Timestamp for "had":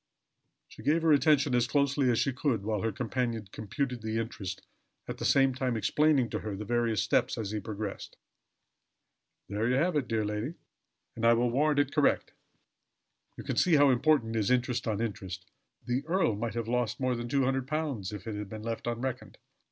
18.33-18.49